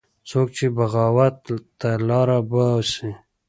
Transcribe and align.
څوک 0.29 0.47
چې 0.57 0.65
بغاوت 0.77 1.35
ته 1.79 1.91
لاره 2.07 2.37
وباسي 2.41 3.11